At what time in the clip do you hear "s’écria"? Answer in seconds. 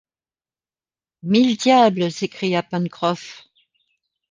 2.11-2.63